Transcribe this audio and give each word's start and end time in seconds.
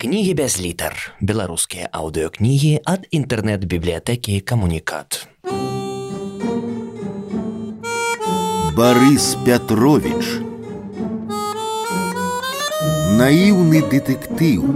Кнігі 0.00 0.34
без 0.38 0.60
літар. 0.62 0.94
Беларускія 1.18 1.88
аўдыёкнігі 1.90 2.68
ад 2.86 3.08
інтэрнэт-бібліятэкі 3.10 4.38
камунікат. 4.46 5.26
Барыс 8.78 9.26
Пятрович 9.42 10.22
Наіўны 13.18 13.82
дэтэктыў 13.90 14.70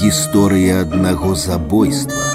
Гісторыя 0.00 0.80
аднаго 0.88 1.36
забойства 1.36 2.31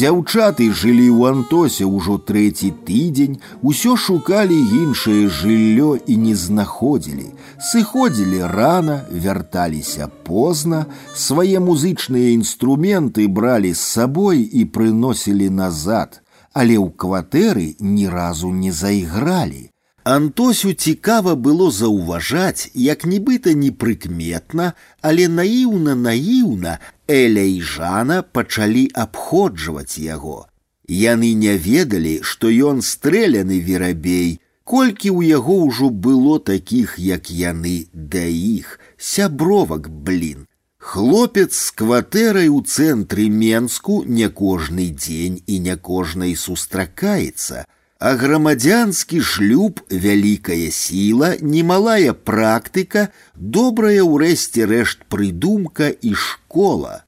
Дзяўчаты 0.00 0.72
жылі 0.72 1.06
ў 1.12 1.20
Антосе 1.32 1.84
ўжо 1.84 2.16
трэці 2.28 2.72
тыдзень, 2.88 3.36
усё 3.60 3.96
шукалі 3.96 4.56
іншае 4.56 5.28
жыллё 5.28 5.96
і 6.00 6.16
не 6.16 6.34
знаходзілі. 6.34 7.28
Сыходзілі 7.70 8.40
рана, 8.52 8.96
вярталіся 9.12 10.08
позна, 10.24 10.86
свае 11.14 11.60
музычныя 11.60 12.32
інструменты 12.32 13.28
бралі 13.28 13.72
з 13.76 13.80
сабой 13.80 14.42
і 14.44 14.64
прыносілі 14.64 15.48
назад, 15.50 16.20
але 16.52 16.80
ў 16.80 16.88
кватэры 16.96 17.76
ні 17.80 18.08
разу 18.08 18.52
не 18.52 18.72
зайгралі. 18.72 19.70
Антосю 20.06 20.72
цікава 20.72 21.32
было 21.34 21.66
заўважаць, 21.76 22.70
як 22.82 23.06
нібыта 23.12 23.54
непрыкметна, 23.62 24.66
але 25.02 25.26
наіўна 25.38 25.96
наіўна 26.02 26.74
Эля 27.10 27.42
і 27.42 27.58
Жана 27.70 28.20
пачалі 28.22 28.84
абходжваць 28.94 29.98
яго. 29.98 30.46
Яны 30.86 31.32
не 31.34 31.56
ведалі, 31.66 32.14
што 32.22 32.54
ён 32.70 32.86
стрэляны 32.86 33.58
верабей, 33.58 34.38
колькі 34.62 35.10
ў 35.10 35.34
яго 35.42 35.58
ўжо 35.66 35.90
было 35.90 36.38
такіх, 36.38 36.94
як 37.02 37.26
яны 37.26 37.76
да 37.92 38.22
іх, 38.30 38.78
сябровак 38.96 39.90
блін. 39.90 40.46
Хлопец 40.78 41.50
з 41.50 41.74
кватэрай 41.82 42.46
у 42.46 42.62
цэнтры 42.62 43.26
Менску 43.26 44.04
не 44.06 44.30
кожны 44.30 44.86
дзень 44.94 45.42
і 45.50 45.58
не 45.66 45.74
кожнай 45.74 46.38
сустракаецца, 46.38 47.66
а 48.00 48.12
грамадзянскі 48.20 49.20
шлюб 49.24 49.80
вялікая 49.90 50.68
сіла, 50.70 51.34
немалая 51.40 52.12
практыка, 52.12 53.08
добрая 53.34 54.04
ўрэшце 54.04 54.68
рэшт 54.68 55.08
прыдумка 55.08 55.88
і 55.88 56.12
школа. 56.12 57.02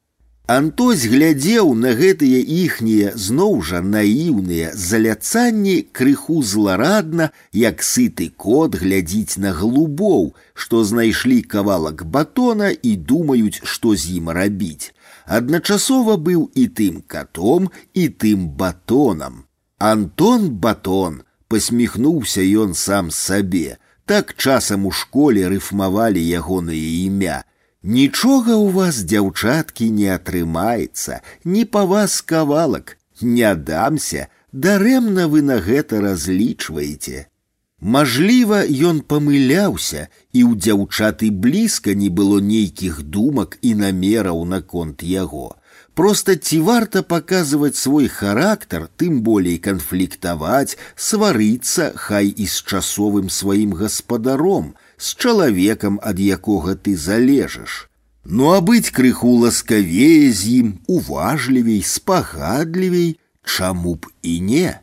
Антось 0.48 1.04
глядзеў 1.04 1.74
на 1.76 1.90
гэтыя 1.92 2.40
іхнія 2.40 3.12
зноў 3.20 3.58
жа 3.68 3.82
наіўныя 3.84 4.70
заляцанні 4.72 5.74
крыху 5.92 6.40
зларадна, 6.40 7.28
як 7.52 7.84
сыты 7.84 8.30
кот 8.32 8.78
глядзіць 8.80 9.36
на 9.36 9.52
глубоў, 9.52 10.32
што 10.54 10.84
знайшлі 10.88 11.42
кавалак 11.42 12.06
батона 12.08 12.72
і 12.72 12.96
думаюць, 12.96 13.60
што 13.60 13.92
з 13.92 14.16
ім 14.16 14.32
рабіць. 14.32 14.96
Адначасова 15.28 16.16
быў 16.16 16.48
і 16.56 16.64
тым 16.80 17.04
катом 17.04 17.68
і 17.92 18.08
тым 18.08 18.48
батонам. 18.48 19.44
Антон 19.78 20.50
Батон, 20.50 21.22
посміхнуўся 21.48 22.42
ён 22.42 22.74
сам 22.74 23.10
сабе. 23.10 23.78
Так 24.04 24.34
часам 24.34 24.86
у 24.86 24.90
школе 24.90 25.48
рыфмавалі 25.52 26.22
ягонае 26.40 27.06
імя. 27.06 27.44
Нічога 27.82 28.56
ў 28.58 28.72
вас, 28.74 29.04
дзяўчаткі, 29.04 29.90
не 29.94 30.08
атрымаецца, 30.10 31.20
ні 31.44 31.64
па 31.64 31.84
вас 31.84 32.20
кавалак, 32.22 32.96
не 33.20 33.54
дамся, 33.54 34.26
дарэмна 34.52 35.28
вы 35.28 35.42
на 35.42 35.58
гэта 35.62 36.00
разлічваеце. 36.00 37.28
Мажліва, 37.80 38.64
ён 38.66 39.04
памыляўся, 39.06 40.08
і 40.34 40.42
ў 40.42 40.58
дзяўчаты 40.58 41.30
блізка 41.30 41.94
не 41.94 42.10
было 42.10 42.40
нейкіх 42.42 43.02
думак 43.06 43.58
і 43.62 43.74
намераў 43.78 44.42
наконт 44.44 45.06
яго. 45.06 45.54
Просто 45.94 46.36
ці 46.36 46.60
варта 46.60 47.02
показывать 47.02 47.76
свой 47.76 48.08
характар, 48.08 48.88
тым 48.96 49.22
болей 49.26 49.58
канфліктаваць, 49.58 50.78
сварыцца 50.94 51.92
хай 51.96 52.30
і 52.30 52.46
з 52.46 52.62
часовым 52.62 53.28
сваім 53.28 53.74
гаспадаром, 53.74 54.74
з 54.96 55.14
чалавекам, 55.14 55.98
ад 56.02 56.20
якога 56.22 56.74
ты 56.74 56.96
залежаш. 56.96 57.88
Ну 58.24 58.52
а 58.54 58.60
быць 58.60 58.92
крыху 58.94 59.34
ласкавее 59.42 60.30
з 60.30 60.60
ім, 60.60 60.68
уважлівей, 60.86 61.82
спагадлівей, 61.82 63.16
чаму 63.42 63.94
б 63.94 64.12
і 64.22 64.40
не. 64.40 64.78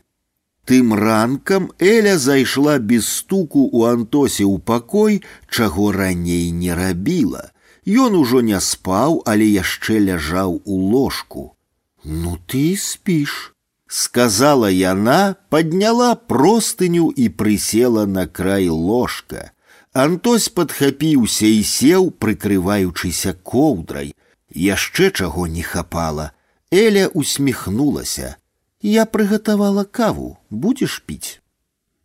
Тым 0.66 0.94
ранкам 0.98 1.70
Эля 1.78 2.18
зайшла 2.18 2.78
без 2.78 3.06
стуку 3.08 3.68
у 3.70 3.84
Антосе 3.86 4.42
ў 4.42 4.58
пакой, 4.58 5.22
чаго 5.48 5.92
раней 5.92 6.50
не 6.50 6.74
рабіла. 6.74 7.52
Ён 7.86 8.14
ужо 8.18 8.40
не 8.42 8.60
спаў, 8.60 9.22
але 9.26 9.46
яшчэ 9.46 9.98
ляжаў 10.02 10.60
у 10.64 10.76
ложку. 10.92 11.56
Ну 12.04 12.38
ты 12.46 12.76
спіш, 12.76 13.54
сказала 13.86 14.70
яна, 14.70 15.36
подняла 15.50 16.14
простыню 16.14 17.10
і 17.10 17.28
прысела 17.28 18.06
на 18.06 18.26
край 18.26 18.68
ложка. 18.68 19.52
Антось 19.92 20.48
падхапіўся 20.48 21.46
і 21.46 21.62
сеў, 21.64 22.10
прыкрываючыся 22.10 23.32
коўдрай. 23.32 24.12
Яшчэ 24.52 25.10
чаго 25.10 25.46
не 25.46 25.62
хапала. 25.62 26.32
Эля 26.70 27.06
усміхнулася. 27.08 28.36
Я 28.82 29.06
прыгатавала 29.06 29.84
каву, 29.84 30.36
будзеш 30.50 31.02
піць. 31.06 31.40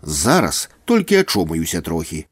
Зараз 0.02 0.70
толькі 0.86 1.16
ачомаюся 1.16 1.82
трохі. 1.82 2.26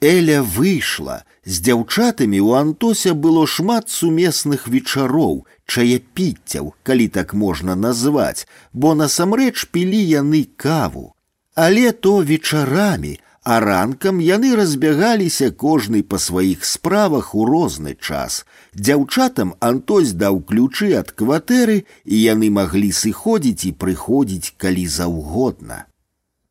Эля 0.00 0.42
выйшла. 0.42 1.24
З 1.44 1.60
дзяўчатамі 1.64 2.40
ў 2.40 2.50
Антося 2.64 3.12
было 3.12 3.46
шмат 3.46 3.92
сумесных 3.92 4.66
вечароў, 4.68 5.44
чаяпіццяў, 5.66 6.72
калі 6.82 7.08
так 7.08 7.34
можна 7.34 7.76
назваць, 7.76 8.48
бо 8.72 8.94
насамрэч 8.96 9.68
пілі 9.72 10.00
яны 10.00 10.48
каву. 10.56 11.12
Але 11.54 11.92
то 11.92 12.22
вечарамі, 12.24 13.18
а 13.44 13.60
ранкам 13.60 14.20
яны 14.24 14.54
разбягаліся 14.56 15.50
кожны 15.50 16.02
па 16.02 16.16
сваіх 16.16 16.64
справах 16.64 17.34
у 17.34 17.44
розны 17.44 17.96
час. 18.00 18.44
Дзяўчатам 18.72 19.52
Антось 19.60 20.16
даў 20.16 20.40
ключы 20.48 20.96
ад 20.96 21.12
кватэры, 21.12 21.84
і 22.04 22.16
яны 22.16 22.48
маглі 22.48 22.92
сыходзіць 22.92 23.68
і 23.68 23.76
прыходзіць 23.76 24.56
калі 24.56 24.86
заўгодна. 24.86 25.84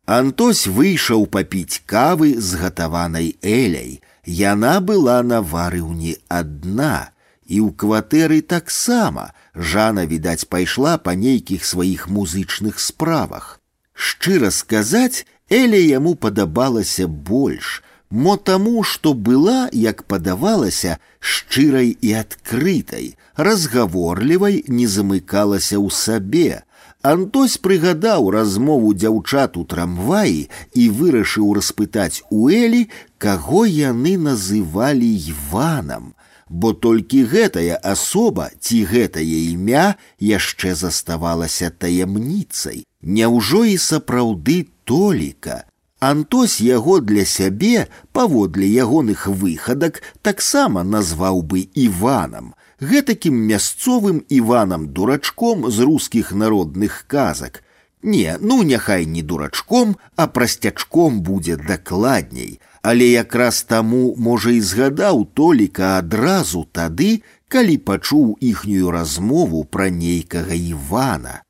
Антось 0.09 0.65
выйшаў 0.65 1.27
папіць 1.29 1.81
кавы 1.85 2.33
з 2.41 2.57
гатаванай 2.57 3.35
эляй. 3.45 4.01
Яна 4.25 4.79
была 4.81 5.21
на 5.21 5.41
варыўні 5.41 6.15
адна, 6.27 7.13
і 7.45 7.61
ў 7.61 7.69
кватэры 7.77 8.41
таксама 8.41 9.33
Жана, 9.53 10.05
відаць, 10.09 10.49
пайшла 10.49 10.97
па 10.97 11.13
нейкіх 11.13 11.65
сваіх 11.65 12.07
музычных 12.09 12.79
справах. 12.79 13.59
Шчыра 13.93 14.49
сказаць, 14.49 15.25
Эля 15.49 15.81
яму 15.81 16.13
падабалася 16.15 17.05
больш, 17.07 17.81
мо 18.09 18.37
таму, 18.37 18.83
што 18.83 19.13
была, 19.13 19.69
як 19.73 20.03
падавалася, 20.05 20.97
шчырай 21.19 21.97
і 22.01 22.13
адкрытай, 22.21 23.13
разгаворлівай 23.35 24.63
не 24.67 24.85
замыкалася 24.87 25.77
ў 25.77 25.89
сабе, 25.89 26.61
Антось 27.03 27.55
прыгадаў 27.57 28.29
размову 28.35 28.93
дзяўчат 28.93 29.55
у 29.55 29.63
трамваі 29.63 30.49
і 30.75 30.89
вырашыў 30.99 31.53
распытаць 31.55 32.23
у 32.29 32.49
Элі, 32.51 32.89
каго 33.17 33.63
яны 33.65 34.17
называлі 34.19 35.07
Іванам, 35.31 36.11
бо 36.49 36.73
толькі 36.73 37.23
гэтая 37.23 37.79
асоба 37.79 38.49
ці 38.59 38.83
гэтае 38.91 39.39
імя 39.55 39.95
яшчэ 40.19 40.75
заставалася 40.75 41.71
таямніцай. 41.71 42.83
Няўжо 43.01 43.63
і 43.63 43.77
сапраўды 43.77 44.67
толіка. 44.83 45.63
Антось 45.99 46.59
яго 46.59 46.99
для 46.99 47.25
сябе, 47.25 47.87
паводле 48.11 48.67
ягоных 48.67 49.27
выхадак, 49.27 50.01
таксама 50.21 50.83
назваў 50.83 51.43
бы 51.43 51.67
Іванам, 51.75 52.55
гэтакім 52.79 53.35
мясцовым 53.47 54.23
іванам 54.29 54.87
дурачком 54.93 55.71
з 55.71 55.79
рускіх 55.79 56.31
народных 56.31 57.03
казак. 57.07 57.63
Не, 58.01 58.37
ну 58.39 58.63
няхай 58.63 59.05
не 59.05 59.21
дурачком, 59.21 59.97
а 60.15 60.27
прасцячком 60.27 61.19
будзе 61.21 61.57
дакладней, 61.57 62.59
але 62.81 63.07
якраз 63.09 63.63
таму 63.63 64.15
можа 64.17 64.51
і 64.51 64.61
згадаў 64.61 65.27
толіка 65.33 65.97
адразу 65.97 66.63
тады, 66.71 67.21
калі 67.47 67.77
пачуў 67.77 68.37
іхнюю 68.39 68.91
размову 68.91 69.65
пра 69.65 69.89
нейкага 69.89 70.55
Івана. 70.55 71.43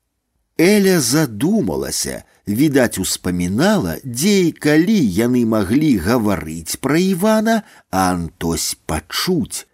Эля 0.57 0.99
задумалася, 0.99 2.23
відаць, 2.47 2.97
успамінала, 2.97 3.97
дзе 4.03 4.49
і 4.49 4.51
калі 4.51 4.97
яны 4.97 5.45
маглі 5.45 5.97
гаварыць 6.01 6.81
пра 6.81 6.97
Івана, 6.97 7.61
а 7.91 8.11
Антось 8.11 8.77
пачуць 8.85 9.69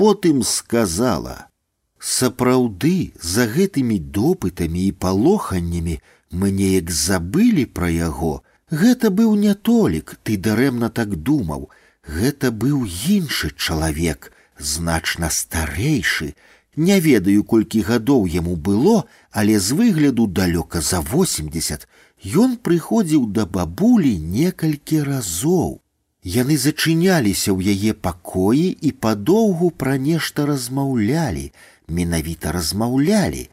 потым 0.00 0.42
сказала: 0.42 1.48
Сапраўды, 1.98 3.12
за 3.20 3.46
гэтымі 3.46 3.98
допытамі 3.98 4.86
і 4.88 4.92
палоханнямі 4.92 6.00
мы 6.30 6.50
неяк 6.50 6.90
забылі 6.90 7.64
пра 7.66 7.88
яго. 7.88 8.42
Гэта 8.70 9.10
быў 9.10 9.34
не 9.34 9.54
толік, 9.54 10.18
ты 10.22 10.36
дарэмна 10.36 10.88
так 10.90 11.16
думаў. 11.16 11.70
гэта 12.06 12.50
быў 12.50 12.86
іншы 12.86 13.50
чалавек, 13.56 14.32
значна 14.58 15.30
старэйшы. 15.30 16.34
Не 16.76 17.00
ведаю, 17.00 17.42
колькі 17.44 17.82
гадоў 17.82 18.26
яму 18.26 18.56
было, 18.56 19.04
але 19.30 19.58
з 19.58 19.72
выгляду 19.72 20.26
далёка 20.26 20.80
за 20.80 21.00
80 21.00 21.88
ён 22.36 22.56
прыходзіў 22.56 23.26
да 23.32 23.46
бабулі 23.46 24.18
некалькі 24.18 25.02
разоў. 25.02 25.80
Яны 26.26 26.56
зачыняліся 26.58 27.54
ў 27.54 27.74
яе 27.74 27.92
пакоі 27.94 28.68
і 28.88 28.90
падоўгу 28.92 29.70
пра 29.70 29.94
нешта 29.96 30.46
размаўлялі, 30.46 31.52
менавіта 31.88 32.52
размаўлялі. 32.56 33.46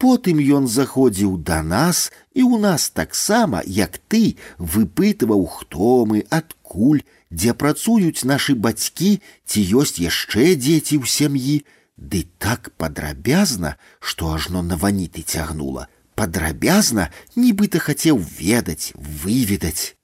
Потым 0.00 0.40
ён 0.40 0.66
заходзіў 0.66 1.36
да 1.48 1.62
нас 1.62 2.10
і 2.34 2.42
ў 2.42 2.58
нас 2.64 2.88
таксама, 2.90 3.62
як 3.66 4.00
ты 4.08 4.36
выпытваў, 4.58 5.46
хто 5.46 6.04
мы, 6.08 6.24
адкуль, 6.30 7.04
дзе 7.30 7.54
працуюць 7.54 8.24
нашы 8.24 8.56
бацькі, 8.56 9.20
ці 9.46 9.60
ёсць 9.80 10.00
яшчэ 10.02 10.56
дзеці 10.56 10.98
ў 10.98 11.06
сям'і, 11.06 11.56
Ды 11.96 12.26
так 12.38 12.72
падрабязна, 12.76 13.76
што 14.00 14.34
ажно 14.34 14.62
на 14.62 14.76
ваніты 14.76 15.22
цягнула. 15.22 15.86
Падрабязна, 16.14 17.10
нібыта 17.36 17.78
хацеў 17.78 18.18
ведаць, 18.18 18.92
выведаць. 18.94 19.94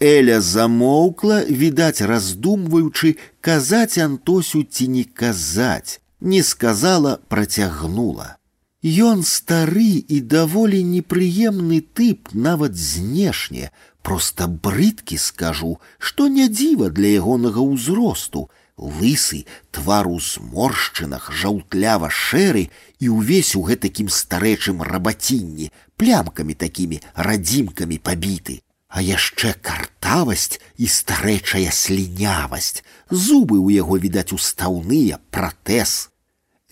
Эля 0.00 0.42
замоўкла, 0.42 1.44
відаць, 1.48 2.04
раздумваючы, 2.04 3.16
казаць 3.40 3.96
Антосю 3.96 4.62
ці 4.62 4.88
не 4.88 5.04
казаць, 5.04 6.00
не 6.20 6.42
сказала, 6.42 7.16
працягнула. 7.32 8.36
Ён 8.84 9.24
стары 9.24 10.04
і 10.04 10.20
даволі 10.20 10.82
непрыемны 10.84 11.80
тып 11.80 12.28
нават 12.34 12.76
знешне, 12.76 13.72
просто 14.02 14.48
брыдкі 14.48 15.16
скажу, 15.16 15.80
што 15.98 16.28
не 16.28 16.48
дзіва 16.52 16.92
для 16.92 17.16
ягонага 17.16 17.64
ўзросту, 17.64 18.50
лысы, 18.76 19.46
твар 19.72 20.12
у 20.12 20.20
зморшчынах, 20.20 21.32
жаўтлява 21.32 22.12
шэры 22.12 22.68
і 23.00 23.16
ўвесь 23.16 23.56
у 23.56 23.64
гэтакім 23.64 24.12
старэчым 24.12 24.84
рабацінні, 24.84 25.72
плямкамі 25.96 26.52
такімі 26.52 27.00
радзімкамі 27.16 27.96
пабіты 27.96 28.60
а 28.90 29.02
яшчэ 29.02 29.54
картавасць 29.60 30.60
і 30.76 30.86
старэчая 30.88 31.70
слінявасць, 31.70 32.82
зубы 33.10 33.58
ў 33.60 33.82
яго 33.82 33.98
відаць 34.00 34.32
устаўныя 34.32 35.18
пратэз. 35.30 36.08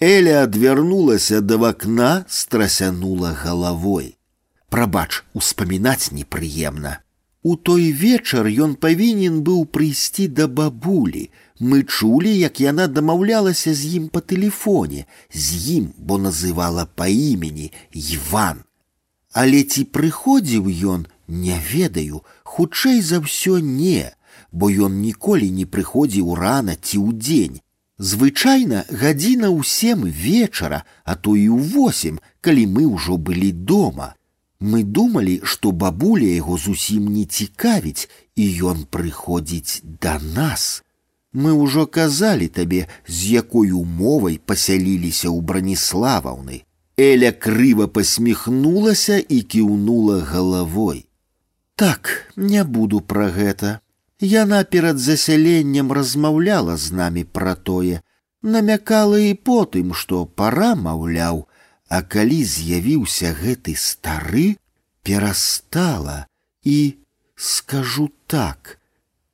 Эля 0.00 0.43
адвярнулася 0.43 1.40
да 1.40 1.56
вакна, 1.58 2.25
страсянула 2.28 3.32
галавой. 3.32 4.16
Прабач, 4.69 5.22
успамінаць 5.34 6.11
непрыемна. 6.11 7.05
У 7.44 7.56
той 7.56 7.93
вечар 7.93 8.49
ён 8.49 8.75
павінен 8.81 9.43
быў 9.46 9.66
прыйсці 9.69 10.26
да 10.32 10.49
бабулі. 10.49 11.28
Мы 11.61 11.84
чулі, 11.84 12.32
як 12.34 12.61
яна 12.61 12.87
дамаўлялася 12.88 13.75
з 13.76 14.00
ім 14.00 14.08
па 14.08 14.25
тэлефоне, 14.25 15.05
з 15.31 15.76
ім, 15.76 15.93
бо 15.99 16.19
называла 16.19 16.88
па 16.88 17.06
імені 17.06 17.70
Іван. 17.93 18.64
Але 19.31 19.62
ці 19.62 19.84
прыходзіў 19.84 20.72
ён, 20.94 21.06
Не 21.28 21.58
ведаю, 21.72 22.22
хутчэй 22.43 23.00
за 23.00 23.20
ўсё 23.25 23.58
не, 23.58 24.12
бо 24.52 24.70
ён 24.70 25.00
ніколі 25.00 25.50
не 25.50 25.66
прыходзіў 25.66 26.34
рана 26.34 26.76
ці 26.76 26.99
ў 27.00 27.11
дзень. 27.19 27.56
Звычайна 27.99 28.84
гадзіна 28.90 29.49
ў 29.55 29.62
сем 29.62 30.05
вечара, 30.05 30.84
а 31.05 31.14
то 31.14 31.37
і 31.38 31.46
ў 31.49 31.62
восем, 31.75 32.19
калі 32.40 32.66
мы 32.66 32.87
ўжо 32.90 33.16
былі 33.16 33.52
дома. 33.52 34.14
Мы 34.61 34.82
думалі, 34.82 35.40
што 35.44 35.70
бабуля 35.72 36.26
яго 36.26 36.58
зусім 36.58 37.06
не 37.14 37.25
цікавіць, 37.25 38.08
і 38.34 38.44
ён 38.70 38.84
прыходзіць 38.90 39.81
да 40.00 40.19
нас. 40.19 40.82
Мы 41.34 41.52
ўжо 41.52 41.87
казалі 41.87 42.46
табе, 42.49 42.87
з 43.06 43.34
якой 43.38 43.70
умовай 43.70 44.38
пасяліліся 44.38 45.28
ў 45.31 45.38
браніславаўны. 45.43 46.62
Эля 46.96 47.32
крыва 47.32 47.87
пасміхнулася 47.90 49.19
і 49.19 49.43
кіўнула 49.43 50.20
галавой. 50.31 51.06
Так, 51.78 52.31
не 52.37 52.64
буду 52.64 53.00
пра 53.00 53.31
гэта. 53.31 53.81
Яна 54.20 54.62
перад 54.64 54.99
засяленнем 54.99 55.93
размаўляла 55.93 56.76
з 56.76 56.93
намі 56.94 57.25
пра 57.25 57.55
тое, 57.55 58.00
намякала 58.43 59.19
і 59.19 59.34
потым, 59.34 59.94
што 59.94 60.25
пара 60.25 60.75
маўляў, 60.75 61.46
а 61.88 62.02
калі 62.02 62.44
з'явіўся 62.44 63.34
гэты 63.40 63.75
стары, 63.76 64.56
перастала 65.02 66.26
і 66.62 66.94
скажу 67.37 68.11
так: 68.26 68.78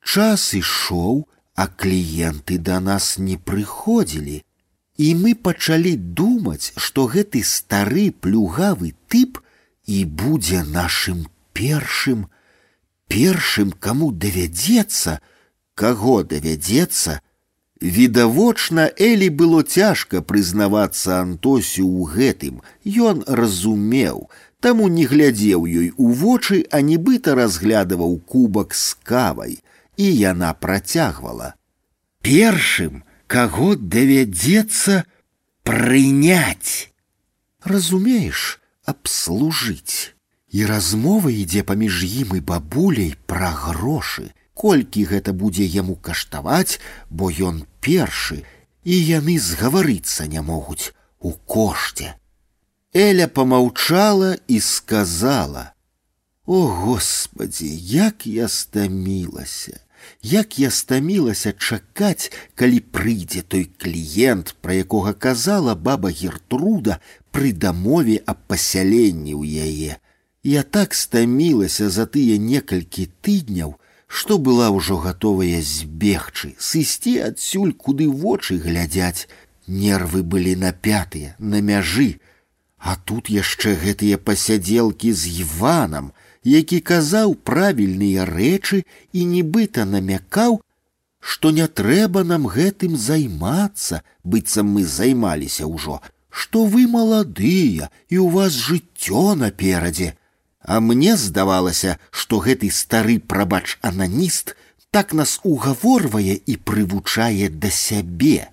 час 0.03 0.55
ішоў, 0.55 1.27
а 1.55 1.67
кліенты 1.69 2.57
да 2.59 2.81
нас 2.81 3.19
не 3.19 3.37
прыходзілі. 3.37 4.41
І 4.97 5.09
мы 5.17 5.35
пачалі 5.35 5.93
думаць, 5.97 6.73
што 6.77 7.05
гэты 7.05 7.45
стары 7.45 8.09
плюгавы 8.11 8.95
тып 9.13 9.41
і 9.87 10.05
будзе 10.05 10.65
нашым 10.65 11.29
першым 11.55 12.29
першым 13.09 13.73
каму 13.73 14.13
давядзецца 14.13 15.19
каго 15.75 16.23
давядзецца 16.23 17.21
відавочна 17.81 18.91
элі 19.09 19.29
было 19.41 19.63
цяжка 19.63 20.21
прызнавацца 20.21 21.21
антосю 21.25 21.89
ў 21.89 22.01
гэтым 22.15 22.61
ён 23.11 23.25
разумеў 23.27 24.29
таму 24.61 24.89
не 24.93 25.07
глядзеў 25.09 25.65
ёй 25.65 25.89
у 25.97 26.13
вочы 26.23 26.61
а 26.71 26.85
нібыта 26.85 27.35
разглядываў 27.35 28.19
кубак 28.21 28.77
з 28.77 28.95
кавай 29.03 29.57
і 29.97 30.07
яна 30.07 30.53
працягвала 30.53 31.55
першым 32.21 33.03
каго 33.27 33.75
давядзецца 33.97 35.03
прыняць 35.65 36.93
разумееш 37.65 38.61
абслужыць 38.85 40.13
і 40.51 40.67
размова 40.67 41.31
ідзе 41.31 41.63
паміж 41.63 42.05
ім 42.05 42.37
і 42.37 42.41
бабуляй 42.41 43.15
пра 43.27 43.51
грошы. 43.65 44.31
Колькі 44.55 45.07
гэта 45.09 45.33
будзе 45.33 45.65
яму 45.65 45.95
каштаваць, 45.97 46.81
бо 47.09 47.31
ён 47.31 47.65
першы, 47.81 48.43
і 48.85 48.95
яны 48.95 49.39
згаварыцца 49.39 50.27
не 50.27 50.43
могуць 50.43 50.93
у 51.21 51.33
кошце. 51.33 52.17
Эля 52.93 53.29
помаўчала 53.29 54.37
і 54.49 54.61
сказала: « 54.61 56.47
О 56.47 56.67
Господі, 56.67 57.71
як 57.87 58.27
я 58.27 58.49
стамілася, 58.49 59.81
як 60.21 60.59
я 60.59 60.71
стамілася 60.71 61.53
чакаць, 61.53 62.33
калі 62.55 62.81
прыйдзе 62.81 63.47
той 63.47 63.71
кліент, 63.79 64.57
пра 64.61 64.75
якога 64.75 65.13
казала 65.15 65.75
баба 65.75 66.11
Гертруда 66.11 66.99
пры 67.31 67.53
дамове 67.53 68.19
аб 68.27 68.45
пасяленні 68.51 69.39
ў 69.39 69.45
яе. 69.47 70.03
Я 70.45 70.63
так 70.63 70.95
стамілася 70.95 71.91
за 71.91 72.07
тыя 72.07 72.39
некалькі 72.39 73.09
тыдняў, 73.21 73.77
што 74.07 74.39
была 74.39 74.71
ўжо 74.73 74.97
гатовая 74.97 75.61
збегчы, 75.61 76.55
сысці 76.59 77.19
адсюль, 77.29 77.73
куды 77.73 78.09
вочы 78.09 78.57
глядзяць. 78.57 79.29
Нервы 79.67 80.23
былі 80.23 80.57
напятыя, 80.57 81.37
на 81.39 81.61
мяжы. 81.61 82.19
А 82.79 82.97
тут 82.97 83.29
яшчэ 83.29 83.77
гэтыя 83.77 84.19
пасядзелкі 84.19 85.13
з 85.13 85.45
Іванам, 85.45 86.11
які 86.43 86.81
казаў 86.81 87.37
правільныя 87.37 88.25
рэчы 88.25 88.83
і 89.13 89.25
нібыта 89.25 89.85
намякаў, 89.85 90.63
што 91.21 91.51
не 91.53 91.69
трэба 91.69 92.25
нам 92.25 92.49
гэтым 92.49 92.97
займацца, 92.97 94.01
быццам 94.25 94.73
мы 94.73 94.85
займаліся 94.89 95.69
ўжо, 95.69 96.01
што 96.31 96.65
вы 96.65 96.89
маладыя 96.89 97.93
і 98.09 98.17
ў 98.17 98.27
вас 98.33 98.57
жыццё 98.57 99.37
наперадзе. 99.37 100.17
А 100.65 100.81
мне 100.81 101.17
здавалася, 101.17 101.99
што 102.11 102.39
гэты 102.45 102.71
стары 102.71 103.19
прабач 103.19 103.79
ананіст 103.81 104.55
так 104.91 105.13
нас 105.13 105.41
угаворвае 105.43 106.37
і 106.47 106.57
прывучае 106.57 107.49
да 107.49 107.71
сябе. 107.71 108.51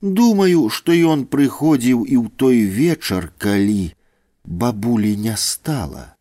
Думаю, 0.00 0.68
што 0.70 0.94
ён 0.94 1.26
прыходзіў 1.26 2.04
і 2.06 2.16
ў 2.22 2.26
той 2.42 2.62
вечар, 2.64 3.32
калі 3.38 3.94
бабулі 4.44 5.16
не 5.16 5.34
стала. 5.36 6.14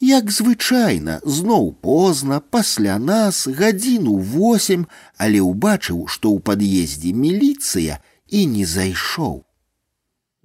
Як 0.00 0.30
звычайна, 0.30 1.20
зноў 1.24 1.72
позна, 1.72 2.38
пасля 2.40 2.98
нас 2.98 3.46
гадзіну 3.46 4.16
восем, 4.18 4.86
але 5.18 5.42
ўбачыў, 5.42 6.06
што 6.06 6.30
ў 6.30 6.38
пад'ездзе 6.40 7.12
міліцыя 7.12 7.98
і 8.28 8.46
не 8.54 8.64
зайшоў. 8.64 9.42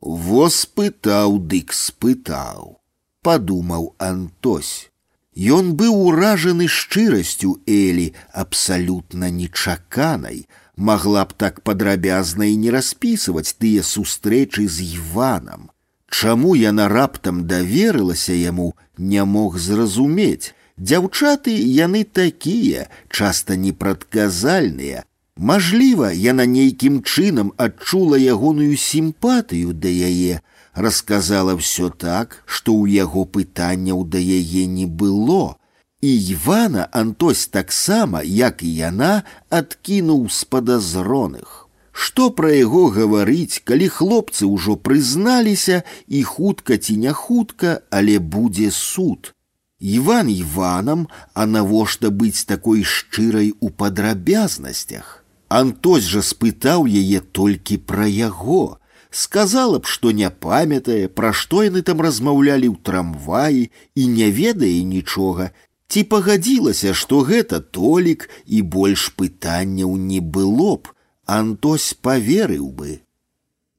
Во 0.02 0.50
спытаў 0.50 1.40
дык 1.54 1.76
спытаў 1.76 2.80
падумаў 3.24 3.96
Антось. 3.98 4.90
Ён 5.36 5.74
быў 5.80 5.96
уражаны 6.12 6.68
шчырасцю 6.68 7.58
Элі 7.66 8.14
абсалютна 8.34 9.30
нечаканай, 9.30 10.48
магла 10.76 11.26
б 11.26 11.36
так 11.38 11.62
падрабязна 11.62 12.50
і 12.52 12.56
не 12.56 12.72
распісваць 12.76 13.56
тыя 13.60 13.84
сустрэчы 13.84 14.68
з 14.68 14.96
Іванам. 15.00 15.70
Чаму 16.10 16.56
яна 16.56 16.88
раптам 16.88 17.46
даверылася 17.48 18.34
яму, 18.34 18.74
не 18.98 19.24
мог 19.24 19.60
зразумець, 19.60 20.54
Дзяўчаты 20.80 21.52
яны 21.60 22.06
такія, 22.06 22.88
часта 23.12 23.56
непрадказальныя. 23.60 25.04
Мажліва, 25.36 26.12
яна 26.16 26.46
нейкім 26.48 27.02
чынам 27.04 27.52
адчула 27.58 28.16
ягоную 28.16 28.76
сімпатыю 28.80 29.76
да 29.76 29.92
яе, 29.92 30.40
расказала 30.74 31.56
все 31.58 31.90
так, 31.90 32.44
што 32.46 32.74
ў 32.74 33.06
яго 33.06 33.26
пытанняў 33.26 34.06
да 34.06 34.20
яе 34.20 34.66
не 34.68 34.86
было. 34.86 35.56
І 36.02 36.12
Івана 36.32 36.88
Антось 36.92 37.48
таксама, 37.48 38.22
як 38.24 38.64
і 38.64 38.76
яна, 38.76 39.24
адкінуў 39.50 40.30
з 40.30 40.44
падазроных. 40.46 41.68
Што 41.92 42.30
пра 42.32 42.54
яго 42.56 42.88
гаварыць, 42.96 43.60
калі 43.68 43.90
хлопцы 43.92 44.48
ўжо 44.48 44.78
прызналіся 44.80 45.84
і 46.08 46.24
хутка 46.24 46.78
ці 46.78 46.96
не 46.98 47.12
хутка, 47.12 47.82
але 47.90 48.20
будзе 48.20 48.72
суд. 48.72 49.34
Іван 49.80 50.30
Іванам, 50.30 51.08
а 51.34 51.46
навошта 51.46 52.12
быць 52.12 52.48
такой 52.48 52.84
шчырай 52.84 53.54
у 53.60 53.70
падрабязнасцях. 53.70 55.24
Антось 55.50 56.08
жа 56.08 56.22
спытаў 56.22 56.86
яе 56.88 57.20
толькі 57.20 57.80
пра 57.92 58.06
яго. 58.06 58.78
Сказала 59.14 59.80
б, 59.80 59.90
што 59.90 60.12
не 60.12 60.30
памятае, 60.30 61.08
пра 61.08 61.34
што 61.34 61.64
яны 61.66 61.82
там 61.82 62.02
размаўлялі 62.06 62.70
ў 62.70 62.78
трамваі 62.86 63.64
і 63.96 64.04
не 64.14 64.30
ведае 64.30 64.84
нічога, 64.86 65.50
ці 65.90 66.04
пагадзілася, 66.14 66.94
што 66.94 67.26
гэта 67.26 67.60
толік 67.60 68.30
і 68.46 68.62
больш 68.62 69.10
пытанняў 69.18 69.98
не 69.98 70.22
было 70.22 70.78
б, 70.78 70.94
Антось 71.30 71.94
паверыў 71.94 72.70
бы. 72.74 73.02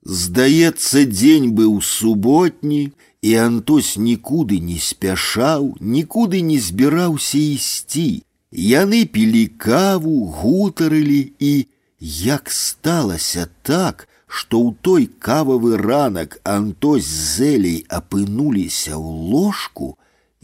Здаецца, 0.07 1.03
дзень 1.07 1.51
быў 1.59 1.81
суботні, 1.83 2.93
і 3.23 3.35
Антось 3.35 3.97
нікуды 3.99 4.61
не 4.61 4.79
спяшаў, 4.79 5.75
нікуды 5.81 6.41
не 6.41 6.59
збіраўся 6.59 7.39
ісці. 7.39 8.23
Яны 8.51 9.05
пілі 9.07 9.47
каву, 9.59 10.27
гутарылі 10.27 11.35
і 11.39 11.67
як 12.01 12.51
сталася 12.51 13.47
так, 13.63 14.09
што 14.35 14.59
ў 14.63 14.75
той 14.81 15.07
кававы 15.19 15.77
ранак 15.77 16.39
Антось 16.45 17.07
з 17.07 17.23
зэлей 17.37 17.79
апынуліся 17.89 18.95
ў 18.95 19.09
ложку, 19.33 19.97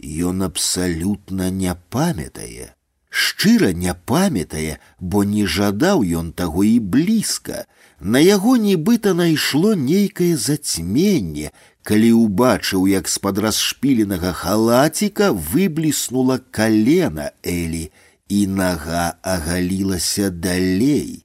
ён 0.03 0.43
абсалютна 0.43 1.49
не 1.49 1.73
памятае. 1.89 2.73
Шчыра 3.09 3.71
не 3.73 3.93
памятае, 3.93 4.77
бо 4.99 5.23
не 5.23 5.45
жадаў 5.47 6.03
ён 6.03 6.33
таго 6.33 6.63
і 6.67 6.77
блізка. 6.79 7.65
На 7.99 8.19
яго 8.19 8.57
нібыта 8.61 9.13
найшло 9.17 9.73
нейкае 9.73 10.35
зацьменне, 10.37 11.49
калі 11.81 12.11
ўбачыў, 12.13 12.85
як 12.91 13.07
з-пад 13.07 13.39
расшпіленага 13.47 14.33
халаціка 14.33 15.31
выбліснула 15.31 16.37
калена 16.51 17.31
Элі, 17.41 17.87
і 18.27 18.39
нага 18.47 19.15
агалілася 19.23 20.29
далей. 20.29 21.23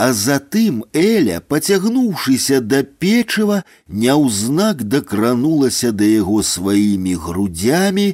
А 0.00 0.12
затым 0.16 0.84
Эля, 0.94 1.40
пацягнуўшыся 1.40 2.60
да 2.64 2.82
печыва, 2.82 3.64
няўзнак 3.88 4.84
дакранулася 4.84 5.90
да 5.92 6.06
яго 6.08 6.42
сваімі 6.50 7.16
грудзямі, 7.24 8.06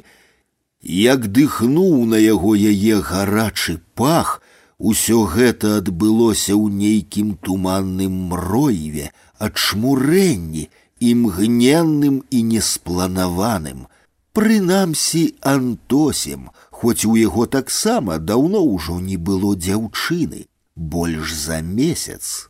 як 0.83 1.27
дыхнуў 1.37 2.03
на 2.13 2.19
яго 2.19 2.51
яе 2.71 2.99
гарачы 3.11 3.77
пах, 3.95 4.41
усё 4.77 5.23
гэта 5.35 5.77
адбылося 5.77 6.59
ў 6.59 6.75
нейкім 6.81 7.31
туманным 7.39 8.19
мроеве, 8.33 9.07
ачмурэнні, 9.39 10.67
імгненным 10.99 12.19
і 12.29 12.43
неспланаваным. 12.51 13.87
Прынамсі 14.35 15.23
антосем, 15.55 16.51
хоць 16.69 17.07
у 17.07 17.15
яго 17.15 17.47
таксама 17.47 18.19
даўно 18.19 18.59
ўжо 18.67 18.99
не 18.99 19.15
было 19.15 19.55
дзяўчыны, 19.55 20.45
больш 20.75 21.33
за 21.33 21.61
месяц. 21.61 22.49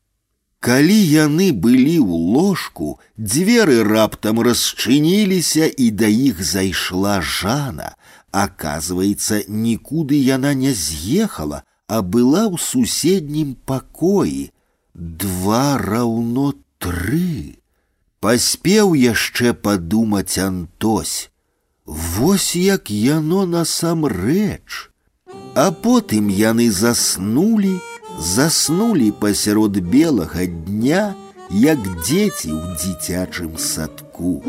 Калі 0.60 0.98
яны 0.98 1.52
былі 1.54 1.98
ў 2.02 2.14
ложку, 2.36 3.00
дзверы 3.18 3.84
раптам 3.88 4.42
расчыніліся 4.42 5.70
і 5.70 5.92
да 5.92 6.10
іх 6.10 6.42
зайшла 6.44 7.22
жана. 7.22 7.94
Аказваецца, 8.32 9.46
нікуды 9.48 10.18
яна 10.18 10.54
не 10.54 10.74
з'ехала, 10.74 11.64
а 11.88 12.02
была 12.02 12.50
ў 12.50 12.58
суседнім 12.58 13.56
пакоі. 13.66 14.50
Два 14.94 15.78
раўно 15.78 16.52
тры 16.82 17.58
паспеў 18.20 18.94
яшчэ 18.98 19.54
падумаць 19.54 20.38
Антось. 20.38 21.30
Вось 21.86 22.56
як 22.56 22.90
яно 22.90 23.46
насамрэч. 23.46 24.90
А 25.56 25.72
потым 25.72 26.28
яны 26.28 26.70
заснулі, 26.72 27.78
заснулі 28.20 29.12
пасярод 29.12 29.78
белага 29.78 30.46
дня, 30.46 31.16
як 31.50 31.80
дзеці 32.04 32.52
ў 32.52 32.62
дзіцячым 32.76 33.58
садку. 33.58 34.42